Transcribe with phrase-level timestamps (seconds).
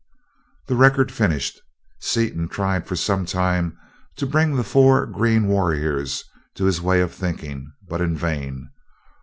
[0.65, 1.61] The record finished,
[1.99, 3.77] Seaton tried for some time
[4.15, 6.23] to bring the four green warriors
[6.55, 8.71] to his way of thinking, but in vain.